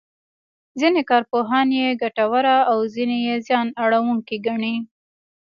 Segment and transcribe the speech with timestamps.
[0.79, 4.75] ځینې کارپوهان یې ګټوره او ځینې یې زیان اړوونکې ګڼي.